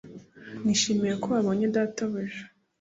Nishimiye 0.63 1.13
ko 1.21 1.27
wabonye 1.33 1.65
data 1.75 2.01
buja 2.11 2.43